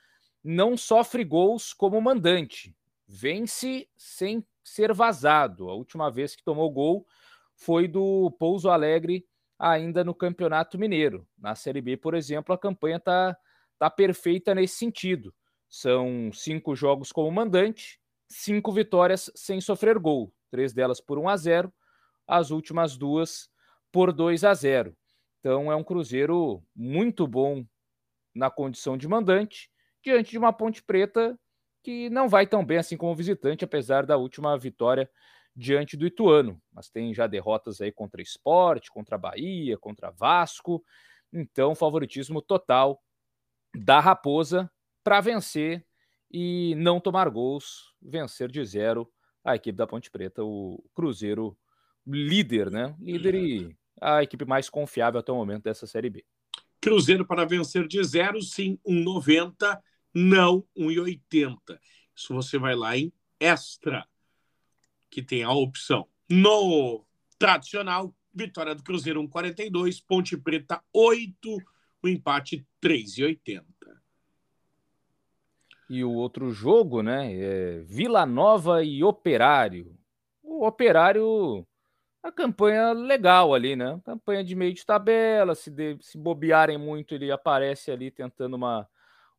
[0.44, 2.76] não sofre gols como mandante.
[3.09, 5.70] Vence sem ser vazado.
[5.70, 7.07] A última vez que tomou gol
[7.57, 9.26] foi do Pouso Alegre,
[9.59, 11.26] ainda no Campeonato Mineiro.
[11.38, 13.37] Na Série B, por exemplo, a campanha está
[13.78, 15.35] tá perfeita nesse sentido.
[15.68, 21.37] São cinco jogos como mandante, cinco vitórias sem sofrer gol três delas por 1 a
[21.37, 21.74] 0,
[22.28, 23.50] as últimas duas
[23.90, 24.96] por 2 a 0.
[25.40, 27.66] Então é um Cruzeiro muito bom
[28.33, 29.68] na condição de mandante,
[30.05, 31.38] diante de uma Ponte Preta
[31.83, 35.11] que não vai tão bem assim como visitante, apesar da última vitória
[35.55, 36.61] diante do Ituano.
[36.73, 40.83] Mas tem já derrotas aí contra Esporte, contra Bahia, contra Vasco.
[41.33, 43.03] Então, favoritismo total
[43.75, 44.71] da Raposa
[45.03, 45.85] para vencer
[46.31, 49.11] e não tomar gols, vencer de zero
[49.45, 51.57] a equipe da Ponte Preta, o Cruzeiro
[52.07, 52.97] líder, né?
[52.99, 56.25] Líder e a equipe mais confiável até o momento dessa Série B.
[56.81, 59.81] Cruzeiro para vencer de zero, sim, 1,90,
[60.14, 61.59] não 1,80.
[62.14, 64.07] Isso você vai lá em extra,
[65.11, 66.09] que tem a opção.
[66.29, 67.05] No
[67.38, 71.59] tradicional, vitória do Cruzeiro 1,42, Ponte Preta 8,
[72.03, 73.64] o empate 3,80.
[75.90, 77.33] E o outro jogo, né?
[77.35, 79.96] É Vila Nova e Operário.
[80.42, 81.66] O Operário,
[82.22, 84.00] a campanha legal ali, né?
[84.05, 85.55] Campanha de meio de tabela.
[85.55, 88.88] Se, de, se bobearem muito, ele aparece ali tentando uma,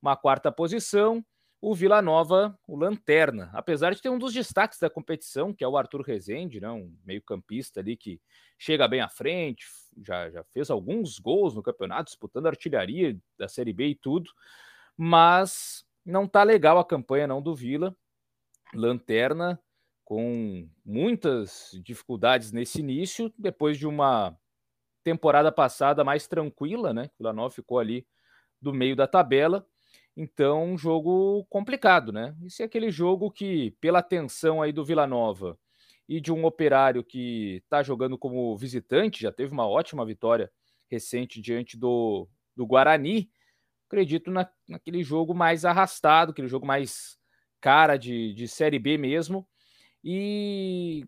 [0.06, 1.26] uma quarta posição.
[1.60, 3.50] O Vila Nova, o Lanterna.
[3.52, 6.70] Apesar de ter um dos destaques da competição, que é o Arthur Rezende, né?
[6.70, 8.22] um meio-campista ali que
[8.58, 9.66] chega bem à frente,
[10.06, 14.30] já, já fez alguns gols no campeonato, disputando artilharia da Série B e tudo.
[14.96, 17.96] Mas não tá legal a campanha não do Vila.
[18.74, 19.60] Lanterna
[20.04, 24.38] com muitas dificuldades nesse início, depois de uma
[25.04, 27.10] temporada passada mais tranquila, né?
[27.18, 28.06] Vila Nova ficou ali
[28.62, 29.68] do meio da tabela.
[30.18, 32.36] Então, um jogo complicado, né?
[32.46, 35.58] Esse é aquele jogo que, pela tensão aí do Vila Nova
[36.08, 40.50] e de um operário que está jogando como visitante, já teve uma ótima vitória
[40.90, 43.30] recente diante do, do Guarani,
[43.88, 47.18] acredito na, naquele jogo mais arrastado, aquele jogo mais
[47.60, 49.48] cara de, de Série B mesmo.
[50.04, 51.06] E,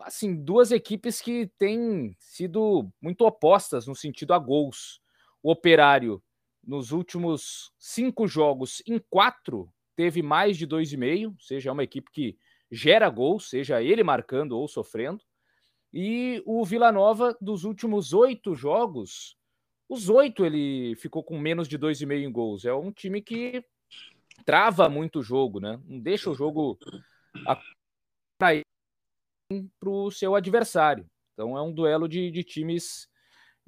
[0.00, 5.00] assim, duas equipes que têm sido muito opostas no sentido a gols.
[5.42, 6.22] O Operário,
[6.64, 11.84] nos últimos cinco jogos, em quatro, teve mais de dois e meio, seja, é uma
[11.84, 12.38] equipe que
[12.70, 15.22] gera gols, seja ele marcando ou sofrendo.
[15.92, 19.36] E o Vila Nova, dos últimos oito jogos,
[19.88, 22.64] os oito ele ficou com menos de dois e meio em gols.
[22.64, 23.62] É um time que
[24.46, 25.78] trava muito o jogo, né?
[25.84, 26.78] Não deixa o jogo
[28.38, 31.06] para o seu adversário.
[31.34, 33.06] Então é um duelo de, de times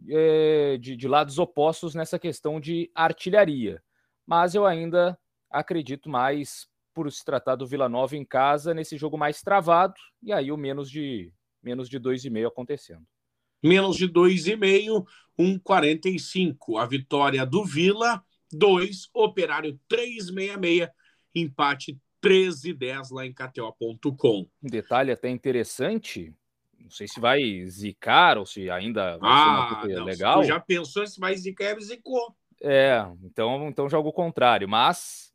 [0.09, 3.83] é, de, de lados opostos nessa questão de artilharia.
[4.27, 5.19] Mas eu ainda
[5.51, 10.33] acredito mais por se tratar do Vila Nova em casa nesse jogo mais travado e
[10.33, 13.05] aí o menos de menos de dois e meio acontecendo
[13.65, 15.07] menos de 2,5,
[15.39, 16.79] 1,45.
[16.79, 20.91] A vitória do Vila, 2, Operário 3,66,
[21.35, 24.47] empate 13,10 lá em KTO.com.
[24.63, 26.33] Um detalhe até interessante,
[26.81, 30.45] não sei se vai zicar ou se ainda vai ah, ser não, legal.
[30.45, 32.35] Já pensou se vai zicar, zicou.
[32.63, 35.33] É, então, então joga o contrário, mas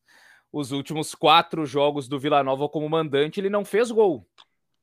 [0.52, 4.28] os últimos quatro jogos do Vila Nova como mandante, ele não fez gol.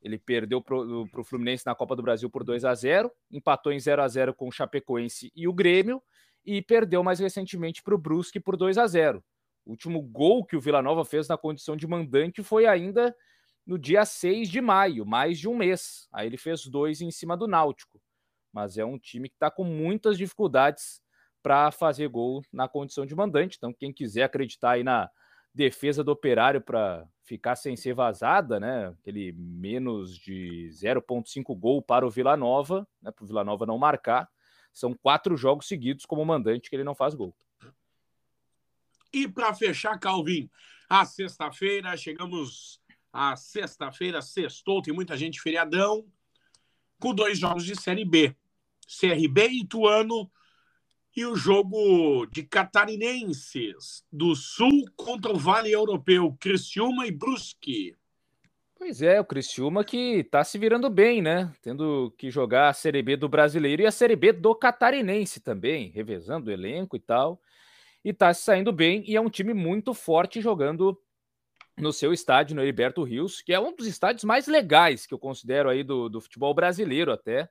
[0.01, 3.81] Ele perdeu para o Fluminense na Copa do Brasil por 2 a 0 empatou em
[3.81, 6.01] 0 a 0 com o Chapecoense e o Grêmio,
[6.45, 9.23] e perdeu mais recentemente para o Brusque por 2 a 0
[9.64, 13.14] O último gol que o Vila Nova fez na condição de mandante foi ainda
[13.66, 16.09] no dia 6 de maio, mais de um mês.
[16.12, 18.00] Aí ele fez dois em cima do Náutico.
[18.52, 21.02] Mas é um time que está com muitas dificuldades
[21.42, 23.57] para fazer gol na condição de mandante.
[23.57, 25.11] Então, quem quiser acreditar aí na
[25.52, 28.88] defesa do operário para ficar sem ser vazada, né?
[29.00, 33.11] Aquele menos de 0,5 gol para o Vila Nova, né?
[33.11, 34.29] Para o Vila Nova não marcar.
[34.72, 37.35] São quatro jogos seguidos como mandante que ele não faz gol.
[39.12, 40.50] E para fechar, Calvin,
[40.88, 42.81] a sexta-feira, chegamos
[43.16, 46.05] à sexta-feira, sextou, tem muita gente feriadão,
[47.00, 48.37] com dois jogos de Série B.
[48.87, 50.31] CRB e Ituano
[51.16, 57.96] e o jogo de catarinenses do Sul contra o Vale Europeu, Criciúma e Brusque.
[58.79, 61.50] Pois é, o Criciúma que está se virando bem, né?
[61.62, 65.88] Tendo que jogar a Série B do Brasileiro e a Série B do Catarinense também,
[65.88, 67.40] revezando o elenco e tal.
[68.05, 71.00] E está se saindo bem e é um time muito forte jogando
[71.79, 75.19] no seu estádio, no Heriberto Rios, que é um dos estádios mais legais que eu
[75.19, 77.49] considero aí do, do futebol brasileiro até,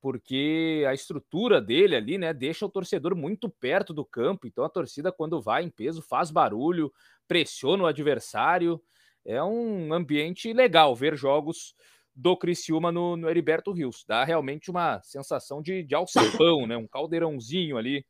[0.00, 4.68] porque a estrutura dele ali, né, deixa o torcedor muito perto do campo, então a
[4.68, 6.92] torcida quando vai em peso faz barulho,
[7.26, 8.80] pressiona o adversário,
[9.24, 11.74] é um ambiente legal ver jogos
[12.14, 16.86] do Criciúma no, no Heriberto Rios, dá realmente uma sensação de, de alçapão, né, um
[16.86, 18.04] caldeirãozinho ali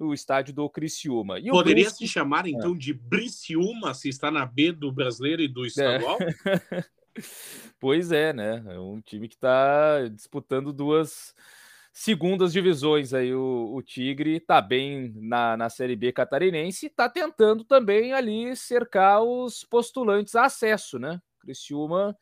[0.00, 1.38] no estádio do Criciúma.
[1.38, 2.06] E Poderia Brusque...
[2.06, 2.50] se chamar, é.
[2.50, 5.66] então, de Briciúma, se está na B do brasileiro e do é.
[5.68, 6.18] estadual?
[6.22, 6.84] É.
[7.78, 8.64] pois é, né?
[8.66, 11.34] É um time que está disputando duas
[11.92, 13.34] segundas divisões aí.
[13.34, 18.56] O, o Tigre está bem na, na Série B catarinense e está tentando também ali
[18.56, 21.20] cercar os postulantes a acesso, né?
[21.40, 22.16] Criciúma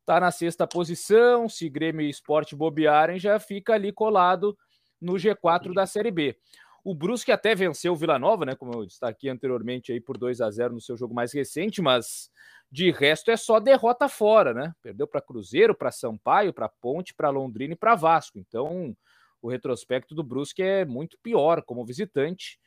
[0.00, 4.56] está na sexta posição, se Grêmio e Esporte bobearem, já fica ali colado
[5.00, 6.36] no G4 da Série B.
[6.86, 8.54] O Brusque até venceu o Vila Nova, né?
[8.54, 12.30] Como eu destaquei anteriormente aí por 2 a 0 no seu jogo mais recente, mas
[12.70, 14.72] de resto é só derrota fora, né?
[14.80, 18.38] Perdeu para Cruzeiro, para Sampaio, para Ponte, para Londrina e para Vasco.
[18.38, 18.96] Então,
[19.42, 22.60] o retrospecto do Brusque é muito pior como visitante.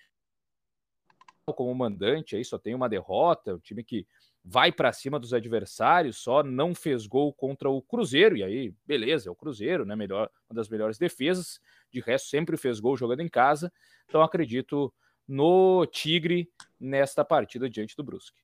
[1.45, 4.05] Como mandante, aí só tem uma derrota, o time que
[4.43, 9.29] vai para cima dos adversários, só não fez gol contra o Cruzeiro, e aí, beleza,
[9.29, 9.95] é o Cruzeiro, né?
[9.95, 11.59] Melhor, uma das melhores defesas.
[11.91, 13.71] De resto, sempre fez gol jogando em casa.
[14.07, 14.93] Então acredito
[15.27, 18.39] no Tigre nesta partida diante do Brusque.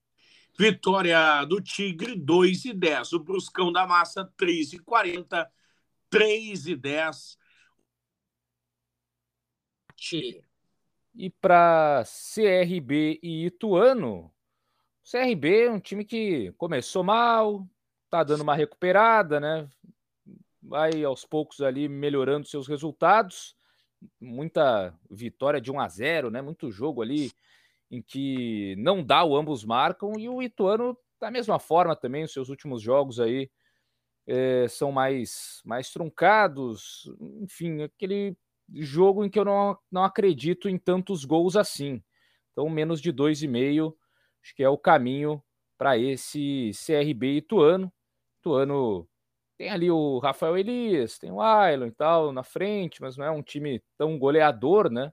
[0.58, 3.14] Vitória do Tigre, 2 e 10.
[3.14, 5.52] O Bruscão da Massa, 3 e 40.
[6.10, 7.38] 3 e 10.
[11.14, 14.32] E para CRB e Ituano,
[15.10, 17.68] CRB é um time que começou mal,
[18.10, 19.70] tá dando uma recuperada, né?
[20.62, 23.56] Vai aos poucos ali melhorando seus resultados
[24.20, 26.42] muita vitória de 1 a 0, né?
[26.42, 27.32] Muito jogo ali
[27.90, 32.34] em que não dá o ambos marcam e o Ituano da mesma forma também os
[32.34, 33.50] seus últimos jogos aí
[34.28, 37.10] é, são mais mais truncados,
[37.42, 38.36] enfim, aquele
[38.74, 42.04] jogo em que eu não, não acredito em tantos gols assim.
[42.52, 43.96] Então menos de dois e meio
[44.46, 45.44] acho que é o caminho
[45.76, 47.92] para esse CRB Ituano.
[48.40, 49.08] Ituano
[49.58, 53.32] tem ali o Rafael Elias, tem o Ailon e tal na frente, mas não é
[53.32, 55.12] um time tão goleador, né?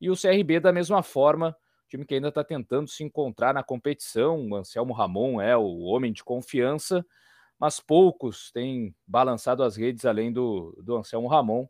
[0.00, 1.56] E o CRB da mesma forma,
[1.88, 4.48] time que ainda está tentando se encontrar na competição.
[4.48, 7.06] O Anselmo Ramon é o homem de confiança,
[7.58, 11.68] mas poucos têm balançado as redes além do, do Anselmo Ramon.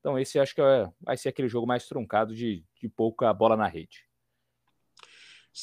[0.00, 3.56] Então, esse acho que é, vai ser aquele jogo mais truncado de, de pouca bola
[3.56, 4.06] na rede.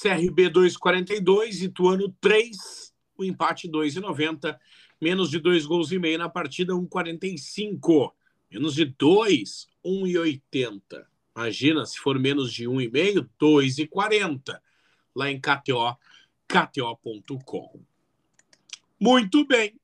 [0.01, 4.58] CRB 2,42, Ituano 3, o empate 2,90
[5.03, 8.13] menos de dois gols e meio na partida, 1,45.
[8.49, 11.06] Menos de dois, 1,80.
[11.36, 14.60] Imagina se for menos de 1,5, 2,40.
[15.15, 15.97] Lá em KTO,
[16.47, 17.82] KTO.com.
[18.99, 19.79] Muito bem.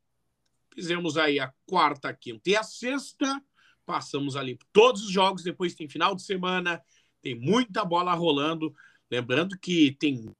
[0.73, 3.41] Fizemos aí a quarta, a quinta e a sexta.
[3.85, 5.43] Passamos ali todos os jogos.
[5.43, 6.81] Depois tem final de semana.
[7.21, 8.73] Tem muita bola rolando.
[9.09, 10.33] Lembrando que tem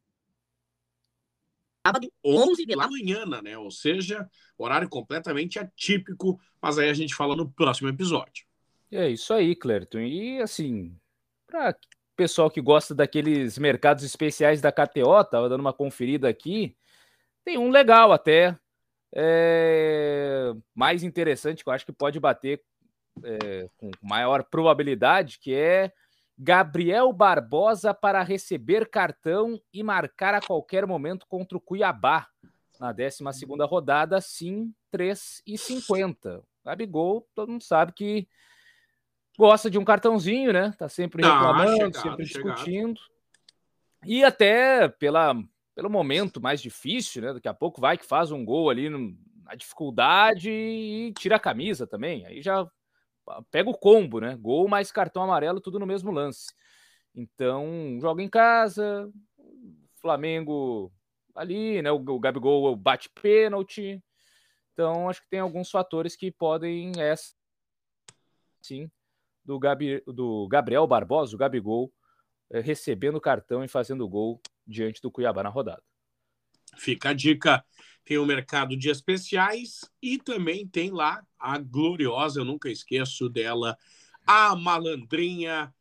[1.85, 3.57] sábado, 11 da manhã, né?
[3.57, 8.45] Ou seja, horário completamente atípico, mas aí a gente fala no próximo episódio.
[8.91, 9.99] É isso aí, Clerton.
[9.99, 10.95] E assim,
[11.47, 11.75] para
[12.15, 16.75] pessoal que gosta daqueles mercados especiais da KTO, tava dando uma conferida aqui,
[17.45, 18.57] tem um legal até,
[19.15, 22.61] é, mais interessante, que eu acho que pode bater
[23.23, 25.91] é, com maior probabilidade, que é
[26.41, 32.29] Gabriel Barbosa para receber cartão e marcar a qualquer momento contra o Cuiabá.
[32.79, 33.21] Na 12
[33.67, 36.41] rodada, sim, 3,50.
[36.63, 38.25] Gabigol, todo mundo sabe que
[39.37, 40.73] gosta de um cartãozinho, né?
[40.77, 42.97] Tá sempre ah, reclamando, ah, chegado, sempre discutindo.
[42.97, 43.19] Chegado.
[44.05, 45.35] E até pela,
[45.75, 47.33] pelo momento mais difícil, né?
[47.33, 51.39] Daqui a pouco vai que faz um gol ali no, na dificuldade e tira a
[51.39, 52.25] camisa também.
[52.25, 52.65] Aí já
[53.51, 54.35] pega o combo, né?
[54.35, 56.53] Gol mais cartão amarelo, tudo no mesmo lance.
[57.15, 59.11] Então, joga em casa,
[60.01, 60.91] Flamengo
[61.35, 61.91] ali, né?
[61.91, 64.01] O, o Gabigol bate pênalti.
[64.73, 67.33] Então, acho que tem alguns fatores que podem essa
[68.61, 68.89] sim
[69.43, 71.91] do, Gabi, do Gabriel Barbosa, o Gabigol,
[72.51, 75.83] é, recebendo cartão e fazendo gol diante do Cuiabá na rodada.
[76.77, 77.63] Fica a dica
[78.09, 83.77] tem o mercado de especiais e também tem lá a gloriosa, eu nunca esqueço dela,
[84.25, 85.71] a malandrinha,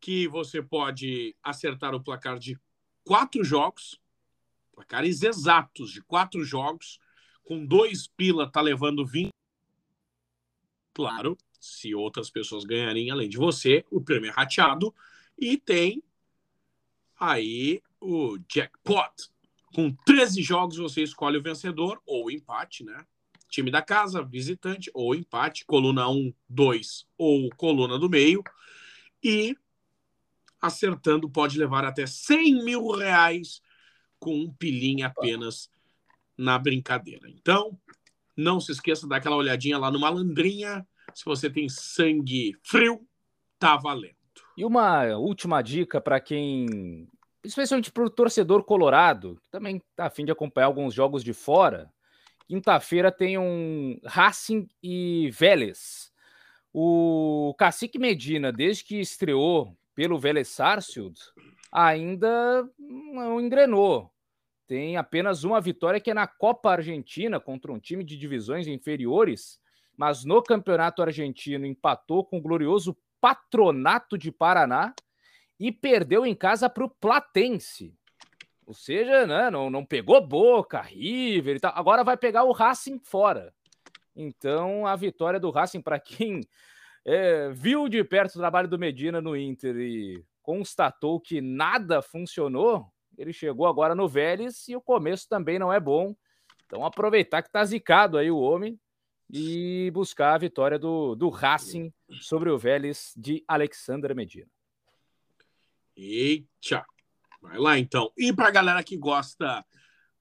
[0.00, 2.58] que você pode acertar o placar de
[3.04, 4.00] quatro jogos,
[4.72, 6.98] placares exatos de quatro jogos,
[7.44, 9.28] com dois pila tá levando 20.
[10.94, 14.94] Claro, se outras pessoas ganharem além de você, o prêmio é rateado.
[15.38, 16.02] E tem
[17.20, 19.30] aí o jackpot,
[19.76, 23.04] Com 13 jogos, você escolhe o vencedor ou empate, né?
[23.50, 28.42] Time da casa, visitante ou empate, coluna 1, 2 ou coluna do meio.
[29.22, 29.54] E
[30.62, 33.60] acertando pode levar até 100 mil reais
[34.18, 35.68] com um pilinho apenas
[36.38, 37.28] na brincadeira.
[37.28, 37.78] Então,
[38.34, 40.88] não se esqueça de dar aquela olhadinha lá no Malandrinha.
[41.12, 43.06] Se você tem sangue frio,
[43.58, 44.16] tá valendo.
[44.56, 47.06] E uma última dica para quem,
[47.46, 51.90] especialmente para o torcedor colorado, que também está afim de acompanhar alguns jogos de fora.
[52.46, 56.12] Quinta-feira tem um Racing e Vélez.
[56.72, 61.18] O Cacique Medina, desde que estreou pelo Vélez Sarsfield,
[61.72, 64.12] ainda não engrenou.
[64.66, 69.58] Tem apenas uma vitória que é na Copa Argentina contra um time de divisões inferiores,
[69.96, 74.94] mas no Campeonato Argentino empatou com o glorioso Patronato de Paraná
[75.58, 77.94] e perdeu em casa para o Platense.
[78.66, 81.72] Ou seja, né, não, não pegou Boca, River e tal.
[81.74, 83.54] Agora vai pegar o Racing fora.
[84.14, 86.40] Então, a vitória do Racing, para quem
[87.04, 92.86] é, viu de perto o trabalho do Medina no Inter e constatou que nada funcionou,
[93.16, 96.14] ele chegou agora no Vélez e o começo também não é bom.
[96.64, 98.78] Então, aproveitar que tá zicado aí o homem
[99.30, 104.55] e buscar a vitória do, do Racing sobre o Vélez de Alexandre Medina.
[105.96, 106.84] Eita!
[107.40, 108.12] Vai lá então.
[108.16, 109.64] E para a galera que gosta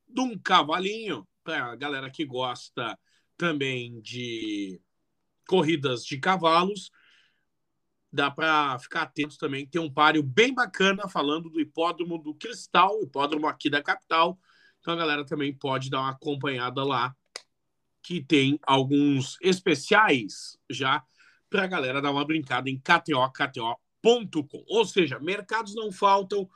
[0.07, 2.97] de um cavalinho, para a galera que gosta
[3.37, 4.79] também de
[5.47, 6.91] corridas de cavalos.
[8.11, 9.67] Dá para ficar atento também.
[9.67, 14.39] Tem um páreo bem bacana falando do hipódromo do Cristal, hipódromo aqui da capital.
[14.79, 17.15] Então a galera também pode dar uma acompanhada lá,
[18.01, 21.03] que tem alguns especiais já
[21.49, 23.31] para a galera dar uma brincada em KTO,
[24.67, 26.49] Ou seja, mercados não faltam.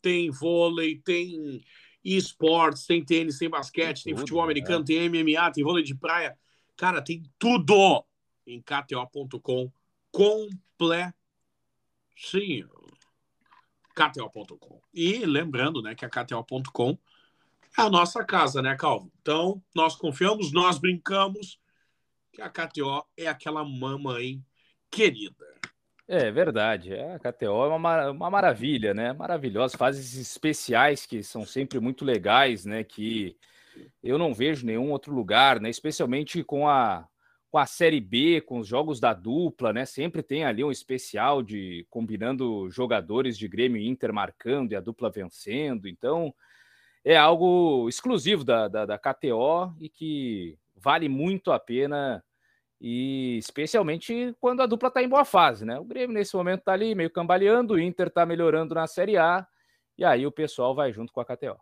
[0.00, 1.64] Tem vôlei, tem
[2.04, 4.86] esportes, tem tênis, tem basquete, tem, tem futebol americano, é.
[4.86, 6.36] tem MMA, tem vôlei de praia.
[6.76, 8.04] Cara, tem tudo
[8.46, 9.72] em KTO.com
[10.10, 11.12] completinho.
[13.94, 14.80] KTO.com.
[14.92, 16.98] E lembrando, né, que a KTO.com
[17.78, 19.10] é a nossa casa, né, Calvo?
[19.20, 21.58] Então, nós confiamos, nós brincamos
[22.32, 24.44] que a KTO é aquela mamãe
[24.90, 25.51] querida.
[26.14, 29.14] É verdade, é, a KTO é uma, uma maravilha, né?
[29.14, 32.84] Maravilhosa, faz esses especiais que são sempre muito legais, né?
[32.84, 33.34] Que
[34.02, 35.70] eu não vejo nenhum outro lugar, né?
[35.70, 37.08] Especialmente com a
[37.50, 39.86] com a Série B, com os jogos da dupla, né?
[39.86, 44.80] Sempre tem ali um especial de combinando jogadores de Grêmio e Inter marcando e a
[44.80, 45.88] dupla vencendo.
[45.88, 46.34] Então,
[47.02, 52.22] é algo exclusivo da, da, da KTO e que vale muito a pena,
[52.84, 55.78] e especialmente quando a dupla está em boa fase, né?
[55.78, 59.46] O Grêmio nesse momento está ali meio cambaleando, o Inter está melhorando na Série A,
[59.96, 61.56] e aí o pessoal vai junto com a KTO.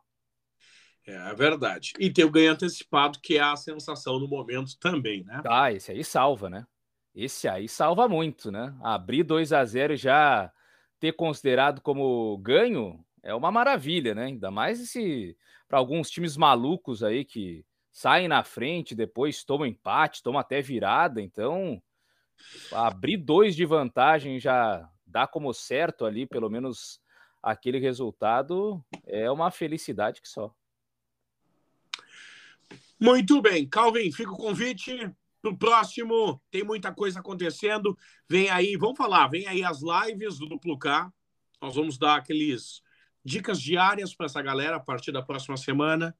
[1.07, 1.93] É verdade.
[1.99, 5.43] E tem o ganho antecipado, que é a sensação no momento também, né?
[5.47, 6.67] Ah, esse aí salva, né?
[7.15, 8.75] Esse aí salva muito, né?
[8.83, 10.51] Abrir 2 a 0 e já
[10.99, 14.25] ter considerado como ganho é uma maravilha, né?
[14.25, 15.37] Ainda mais esse
[15.69, 17.63] para alguns times malucos aí que
[17.93, 21.21] saem na frente, depois tomam empate, tomam até virada.
[21.21, 21.83] Então,
[22.73, 27.01] abrir dois de vantagem já dá como certo ali, pelo menos
[27.43, 30.55] aquele resultado, é uma felicidade que só.
[32.99, 35.11] Muito bem, Calvin, fica o convite
[35.41, 36.41] para o próximo.
[36.51, 37.97] Tem muita coisa acontecendo.
[38.29, 41.11] Vem aí, vamos falar, vem aí as lives do Duplo K.
[41.63, 42.83] Nós vamos dar aqueles
[43.25, 46.15] dicas diárias para essa galera a partir da próxima semana.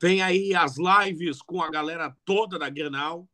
[0.00, 3.26] Vem aí as lives com a galera toda da Grenal,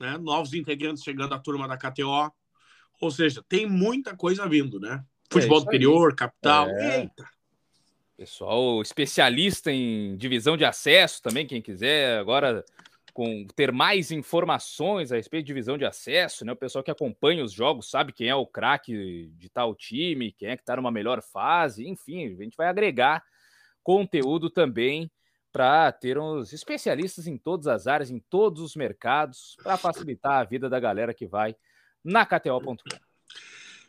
[0.00, 0.16] né?
[0.18, 2.32] Novos integrantes chegando à turma da KTO.
[3.00, 5.04] Ou seja, tem muita coisa vindo, né?
[5.30, 6.68] Futebol é do interior, capital.
[6.68, 7.00] É.
[7.00, 7.28] Eita!
[8.16, 12.64] Pessoal especialista em divisão de acesso também, quem quiser agora
[13.12, 16.52] com ter mais informações a respeito de divisão de acesso, né?
[16.52, 20.48] O pessoal que acompanha os jogos sabe quem é o craque de tal time, quem
[20.48, 23.22] é que está numa melhor fase, enfim, a gente vai agregar
[23.82, 25.10] conteúdo também
[25.54, 30.44] para ter uns especialistas em todas as áreas, em todos os mercados, para facilitar a
[30.44, 31.54] vida da galera que vai
[32.02, 32.74] na KTO.com.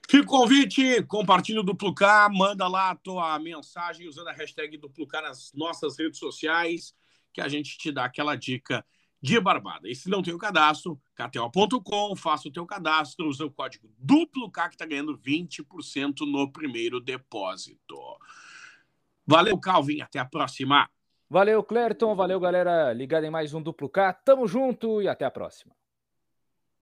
[0.08, 4.78] Fica o convite, compartilha o Duplo K, manda lá a tua mensagem usando a hashtag
[4.78, 6.94] Duplo K nas nossas redes sociais,
[7.34, 8.86] que a gente te dá aquela dica
[9.20, 9.90] de barbada.
[9.90, 14.52] E se não tem o cadastro, kto.com, faça o teu cadastro, usa o código Duplo
[14.52, 17.98] K que está ganhando 20% no primeiro depósito.
[19.26, 20.88] Valeu, Calvin, até a próxima.
[21.30, 24.14] Valeu, Clerton, valeu, galera ligada em mais um Duplo K.
[24.14, 25.74] Tamo junto e até a próxima.